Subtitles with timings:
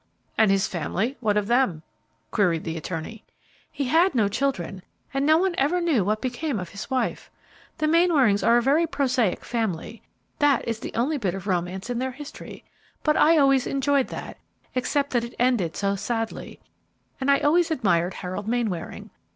[0.35, 1.83] "And his family, what of them?"
[2.31, 3.23] queried the attorney.
[3.71, 4.81] "He had no children,
[5.13, 7.29] and no one ever knew what became of his wife.
[7.77, 10.01] The Mainwarings are a very prosaic family;
[10.39, 12.63] that is the only bit of romance in their history;
[13.03, 14.39] but I always enjoyed that,
[14.73, 16.59] except that it ended so sadly,
[17.19, 19.11] and I always admired Harold Mainwaring.